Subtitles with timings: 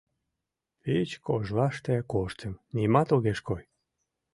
[0.81, 3.63] —Пич кожлаште коштым, нимат огеш кой.